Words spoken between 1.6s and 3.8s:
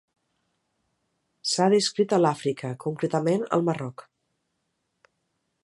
descrit a l'Àfrica, concretament al